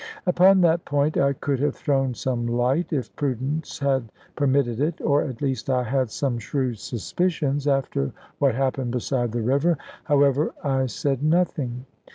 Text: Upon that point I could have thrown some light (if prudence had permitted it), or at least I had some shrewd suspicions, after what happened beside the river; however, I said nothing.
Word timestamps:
Upon 0.25 0.61
that 0.61 0.83
point 0.83 1.15
I 1.15 1.33
could 1.33 1.59
have 1.59 1.75
thrown 1.75 2.15
some 2.15 2.47
light 2.47 2.91
(if 2.91 3.15
prudence 3.15 3.77
had 3.77 4.11
permitted 4.35 4.79
it), 4.79 4.99
or 4.99 5.21
at 5.21 5.43
least 5.43 5.69
I 5.69 5.83
had 5.83 6.09
some 6.09 6.39
shrewd 6.39 6.79
suspicions, 6.79 7.67
after 7.67 8.11
what 8.39 8.55
happened 8.55 8.93
beside 8.93 9.31
the 9.31 9.43
river; 9.43 9.77
however, 10.05 10.55
I 10.63 10.87
said 10.87 11.21
nothing. 11.21 11.85